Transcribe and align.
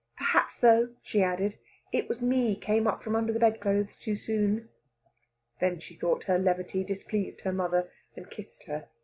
"Perhaps, 0.17 0.61
though," 0.61 0.95
she 1.03 1.21
added, 1.21 1.57
"it 1.91 2.09
was 2.09 2.23
me 2.23 2.55
came 2.55 2.87
up 2.87 3.03
from 3.03 3.15
under 3.15 3.31
the 3.31 3.39
bedclothes 3.39 3.95
too 3.95 4.15
soon." 4.15 4.67
Then 5.59 5.79
she 5.79 5.93
thought 5.93 6.23
her 6.23 6.39
levity 6.39 6.83
displeased 6.83 7.41
her 7.41 7.53
mother, 7.53 7.87
and 8.15 8.27
kissed 8.27 8.63
her. 8.63 8.87